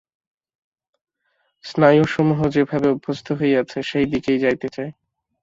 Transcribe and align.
স্নায়ুসমূহ 1.63 2.39
যেভাবে 2.47 2.87
অভ্যস্ত 2.89 3.27
হইয়াছে, 3.31 3.77
সেই 3.83 4.05
দিকেই 4.05 4.39
যাইতে 4.39 4.67
চায়। 4.69 4.91